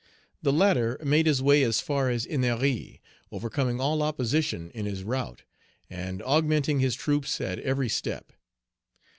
[0.41, 3.01] The latter made his way as far as Ennery,
[3.31, 5.43] overcoming all opposition in his route,
[5.91, 8.33] and augmenting his troops at every step.